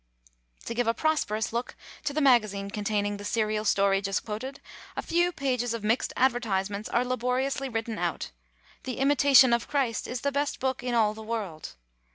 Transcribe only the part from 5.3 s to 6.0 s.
pages of